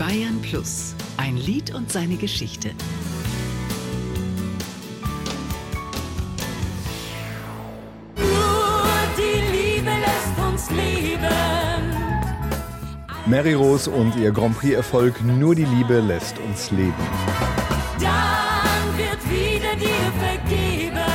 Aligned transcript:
Bayern 0.00 0.40
Plus, 0.40 0.94
ein 1.18 1.36
Lied 1.36 1.74
und 1.74 1.92
seine 1.92 2.16
Geschichte. 2.16 2.70
Nur 8.16 8.86
die 9.18 9.42
Liebe 9.54 9.90
lässt 9.90 10.38
uns 10.48 10.70
leben. 10.70 11.28
Mary 13.26 13.52
Rose 13.52 13.90
und 13.90 14.16
ihr 14.16 14.32
Grand 14.32 14.56
Prix-Erfolg 14.58 15.22
Nur 15.22 15.54
die 15.54 15.66
Liebe 15.66 16.00
lässt 16.00 16.38
uns 16.38 16.70
leben. 16.70 16.94
Dann 18.00 18.96
wird 18.96 19.22
wieder 19.28 19.76
dir 19.76 20.12
vergeben. 20.18 21.09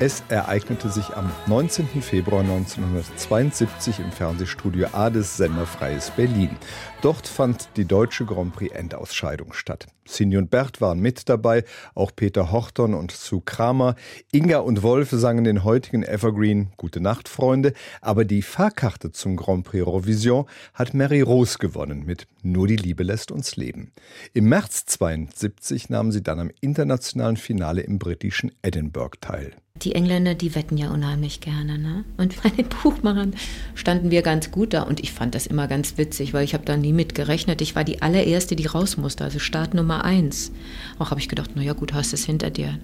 Es 0.00 0.22
ereignete 0.28 0.90
sich 0.90 1.16
am 1.16 1.28
19. 1.48 1.88
Februar 2.02 2.42
1972 2.42 3.98
im 3.98 4.12
Fernsehstudio 4.12 4.86
A 4.92 5.10
des 5.10 5.36
Sender 5.36 5.66
Freies 5.66 6.12
Berlin. 6.12 6.50
Dort 7.02 7.26
fand 7.26 7.68
die 7.76 7.84
deutsche 7.84 8.24
Grand 8.24 8.54
Prix 8.54 8.72
Endausscheidung 8.72 9.52
statt. 9.52 9.88
Cindy 10.06 10.36
und 10.36 10.50
Bert 10.50 10.80
waren 10.80 11.00
mit 11.00 11.28
dabei, 11.28 11.64
auch 11.96 12.12
Peter 12.14 12.52
Horton 12.52 12.94
und 12.94 13.10
Sue 13.10 13.42
Kramer. 13.44 13.96
Inga 14.30 14.58
und 14.58 14.84
Wolf 14.84 15.10
sangen 15.10 15.42
den 15.42 15.64
heutigen 15.64 16.04
Evergreen 16.04 16.68
Gute 16.76 17.00
Nacht, 17.00 17.28
Freunde. 17.28 17.72
Aber 18.00 18.24
die 18.24 18.42
Fahrkarte 18.42 19.10
zum 19.10 19.34
Grand 19.34 19.64
Prix 19.64 19.84
Eurovision 19.84 20.46
hat 20.74 20.94
Mary 20.94 21.22
Rose 21.22 21.58
gewonnen 21.58 22.04
mit 22.06 22.28
Nur 22.44 22.68
die 22.68 22.76
Liebe 22.76 23.02
lässt 23.02 23.32
uns 23.32 23.56
leben. 23.56 23.90
Im 24.32 24.48
März 24.48 24.86
72 24.86 25.90
nahm 25.90 26.12
sie 26.12 26.22
dann 26.22 26.38
am 26.38 26.52
internationalen 26.60 27.36
Finale 27.36 27.80
im 27.80 27.98
britischen 27.98 28.52
Edinburgh 28.62 29.18
teil. 29.20 29.56
Die 29.82 29.94
Engländer, 29.94 30.34
die 30.34 30.54
wetten 30.54 30.76
ja 30.76 30.90
unheimlich 30.90 31.40
gerne. 31.40 31.78
Ne? 31.78 32.04
Und 32.16 32.42
bei 32.42 32.48
den 32.48 32.66
Buchmachern 32.68 33.34
standen 33.74 34.10
wir 34.10 34.22
ganz 34.22 34.50
gut 34.50 34.74
da. 34.74 34.82
Und 34.82 35.00
ich 35.00 35.12
fand 35.12 35.34
das 35.34 35.46
immer 35.46 35.68
ganz 35.68 35.98
witzig, 35.98 36.34
weil 36.34 36.44
ich 36.44 36.54
habe 36.54 36.64
da 36.64 36.76
nie 36.76 36.92
mit 36.92 37.14
gerechnet. 37.14 37.60
Ich 37.60 37.76
war 37.76 37.84
die 37.84 38.02
allererste, 38.02 38.56
die 38.56 38.66
raus 38.66 38.96
musste, 38.96 39.24
also 39.24 39.38
Start 39.38 39.74
Nummer 39.74 40.04
eins. 40.04 40.52
Auch 40.98 41.10
habe 41.10 41.20
ich 41.20 41.28
gedacht, 41.28 41.54
naja 41.54 41.74
gut, 41.74 41.94
hast 41.94 42.12
es 42.12 42.24
hinter 42.24 42.50
dir. 42.50 42.78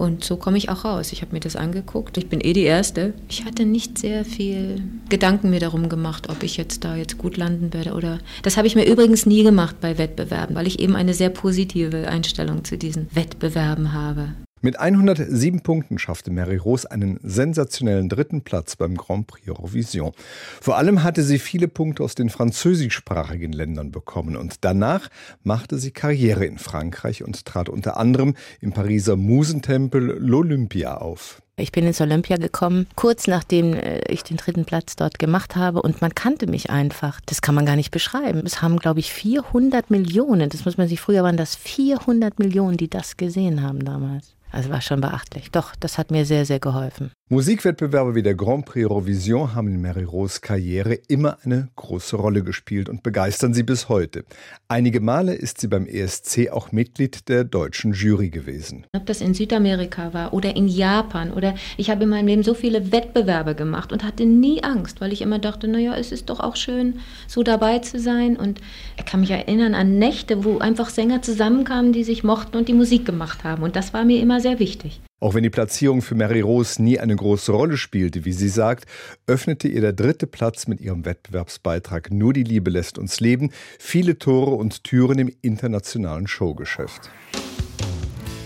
Und 0.00 0.24
so 0.24 0.38
komme 0.38 0.56
ich 0.56 0.70
auch 0.70 0.86
raus. 0.86 1.12
Ich 1.12 1.20
habe 1.20 1.34
mir 1.34 1.40
das 1.40 1.56
angeguckt. 1.56 2.16
Ich 2.16 2.26
bin 2.26 2.40
eh 2.40 2.54
die 2.54 2.62
Erste. 2.62 3.12
Ich 3.28 3.44
hatte 3.44 3.66
nicht 3.66 3.98
sehr 3.98 4.24
viel 4.24 4.82
Gedanken 5.10 5.50
mir 5.50 5.60
darum 5.60 5.90
gemacht, 5.90 6.30
ob 6.30 6.42
ich 6.42 6.56
jetzt 6.56 6.84
da 6.84 6.96
jetzt 6.96 7.18
gut 7.18 7.36
landen 7.36 7.74
werde 7.74 7.92
oder. 7.92 8.18
Das 8.42 8.56
habe 8.56 8.66
ich 8.66 8.74
mir 8.74 8.86
übrigens 8.86 9.26
nie 9.26 9.42
gemacht 9.42 9.76
bei 9.82 9.98
Wettbewerben, 9.98 10.56
weil 10.56 10.66
ich 10.66 10.80
eben 10.80 10.96
eine 10.96 11.12
sehr 11.12 11.28
positive 11.28 12.08
Einstellung 12.08 12.64
zu 12.64 12.78
diesen 12.78 13.14
Wettbewerben 13.14 13.92
habe. 13.92 14.30
Mit 14.62 14.78
107 14.78 15.62
Punkten 15.62 15.98
schaffte 15.98 16.30
Mary 16.30 16.56
Rose 16.56 16.90
einen 16.90 17.18
sensationellen 17.22 18.10
dritten 18.10 18.42
Platz 18.42 18.76
beim 18.76 18.94
Grand 18.94 19.26
Prix 19.26 19.48
Eurovision. 19.48 20.12
Vor 20.60 20.76
allem 20.76 21.02
hatte 21.02 21.22
sie 21.22 21.38
viele 21.38 21.66
Punkte 21.66 22.02
aus 22.02 22.14
den 22.14 22.28
französischsprachigen 22.28 23.52
Ländern 23.52 23.90
bekommen 23.90 24.36
und 24.36 24.62
danach 24.62 25.08
machte 25.44 25.78
sie 25.78 25.92
Karriere 25.92 26.44
in 26.44 26.58
Frankreich 26.58 27.24
und 27.24 27.46
trat 27.46 27.70
unter 27.70 27.96
anderem 27.96 28.34
im 28.60 28.72
Pariser 28.72 29.16
Musentempel 29.16 30.18
L'Olympia 30.18 30.98
auf. 30.98 31.40
Ich 31.60 31.72
bin 31.72 31.86
ins 31.86 32.00
Olympia 32.00 32.36
gekommen, 32.36 32.86
kurz 32.96 33.26
nachdem 33.26 33.74
äh, 33.74 34.00
ich 34.08 34.22
den 34.22 34.36
dritten 34.36 34.64
Platz 34.64 34.96
dort 34.96 35.18
gemacht 35.18 35.56
habe 35.56 35.82
und 35.82 36.00
man 36.00 36.14
kannte 36.14 36.46
mich 36.46 36.70
einfach. 36.70 37.20
Das 37.26 37.42
kann 37.42 37.54
man 37.54 37.66
gar 37.66 37.76
nicht 37.76 37.90
beschreiben. 37.90 38.42
Es 38.44 38.62
haben, 38.62 38.78
glaube 38.78 39.00
ich, 39.00 39.12
400 39.12 39.90
Millionen, 39.90 40.48
das 40.48 40.64
muss 40.64 40.78
man 40.78 40.88
sich, 40.88 41.00
früher 41.00 41.22
waren 41.22 41.36
das 41.36 41.56
400 41.56 42.38
Millionen, 42.38 42.76
die 42.76 42.88
das 42.88 43.16
gesehen 43.16 43.62
haben 43.62 43.84
damals. 43.84 44.34
Also 44.52 44.70
war 44.70 44.80
schon 44.80 45.00
beachtlich. 45.00 45.50
Doch, 45.50 45.74
das 45.78 45.98
hat 45.98 46.10
mir 46.10 46.24
sehr, 46.24 46.44
sehr 46.44 46.58
geholfen. 46.58 47.12
Musikwettbewerbe 47.32 48.16
wie 48.16 48.24
der 48.24 48.34
Grand 48.34 48.66
Prix 48.66 48.90
Eurovision 48.90 49.54
haben 49.54 49.68
in 49.68 49.80
Mary 49.80 50.02
Rose 50.02 50.40
Karriere 50.40 50.94
immer 51.06 51.38
eine 51.44 51.68
große 51.76 52.16
Rolle 52.16 52.42
gespielt 52.42 52.88
und 52.88 53.04
begeistern 53.04 53.54
sie 53.54 53.62
bis 53.62 53.88
heute. 53.88 54.24
Einige 54.66 54.98
Male 54.98 55.32
ist 55.34 55.60
sie 55.60 55.68
beim 55.68 55.86
ESC 55.86 56.50
auch 56.50 56.72
Mitglied 56.72 57.28
der 57.28 57.44
deutschen 57.44 57.92
Jury 57.92 58.30
gewesen. 58.30 58.84
Ob 58.96 59.06
das 59.06 59.20
in 59.20 59.34
Südamerika 59.34 60.12
war 60.12 60.32
oder 60.32 60.56
in 60.56 60.66
Japan 60.66 61.32
oder 61.32 61.54
ich 61.76 61.88
habe 61.88 62.02
in 62.02 62.08
meinem 62.08 62.26
Leben 62.26 62.42
so 62.42 62.52
viele 62.52 62.90
Wettbewerbe 62.90 63.54
gemacht 63.54 63.92
und 63.92 64.02
hatte 64.02 64.26
nie 64.26 64.64
Angst, 64.64 65.00
weil 65.00 65.12
ich 65.12 65.22
immer 65.22 65.38
dachte, 65.38 65.68
naja, 65.68 65.94
es 65.94 66.10
ist 66.10 66.30
doch 66.30 66.40
auch 66.40 66.56
schön, 66.56 66.98
so 67.28 67.44
dabei 67.44 67.78
zu 67.78 68.00
sein. 68.00 68.36
Und 68.36 68.60
ich 68.98 69.04
kann 69.04 69.20
mich 69.20 69.30
erinnern 69.30 69.76
an 69.76 70.00
Nächte, 70.00 70.42
wo 70.42 70.58
einfach 70.58 70.90
Sänger 70.90 71.22
zusammenkamen, 71.22 71.92
die 71.92 72.02
sich 72.02 72.24
mochten 72.24 72.56
und 72.56 72.66
die 72.66 72.74
Musik 72.74 73.06
gemacht 73.06 73.44
haben. 73.44 73.62
Und 73.62 73.76
das 73.76 73.94
war 73.94 74.04
mir 74.04 74.20
immer 74.20 74.40
sehr 74.40 74.58
wichtig. 74.58 75.00
Auch 75.20 75.34
wenn 75.34 75.42
die 75.42 75.50
Platzierung 75.50 76.00
für 76.00 76.14
Mary 76.14 76.40
Rose 76.40 76.82
nie 76.82 76.98
eine 76.98 77.14
große 77.14 77.52
Rolle 77.52 77.76
spielte, 77.76 78.24
wie 78.24 78.32
sie 78.32 78.48
sagt, 78.48 78.86
öffnete 79.26 79.68
ihr 79.68 79.82
der 79.82 79.92
dritte 79.92 80.26
Platz 80.26 80.66
mit 80.66 80.80
ihrem 80.80 81.04
Wettbewerbsbeitrag 81.04 82.10
Nur 82.10 82.32
die 82.32 82.42
Liebe 82.42 82.70
lässt 82.70 82.98
uns 82.98 83.20
leben 83.20 83.50
viele 83.78 84.18
Tore 84.18 84.52
und 84.52 84.82
Türen 84.82 85.18
im 85.18 85.30
internationalen 85.42 86.26
Showgeschäft. 86.26 87.10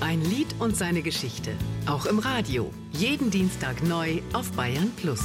Ein 0.00 0.20
Lied 0.22 0.48
und 0.58 0.76
seine 0.76 1.02
Geschichte. 1.02 1.52
Auch 1.86 2.06
im 2.06 2.18
Radio. 2.18 2.70
Jeden 2.92 3.30
Dienstag 3.30 3.82
neu 3.84 4.18
auf 4.32 4.50
Bayern 4.52 4.90
Plus. 4.96 5.22